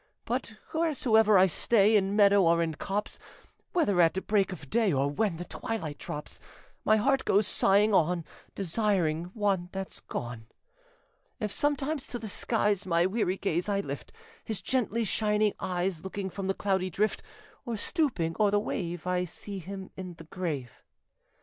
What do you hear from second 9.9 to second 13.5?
gone. If sometimes to the skies My weary